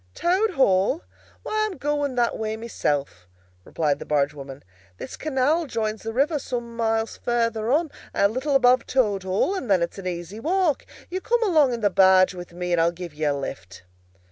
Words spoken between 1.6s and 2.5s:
I'm going that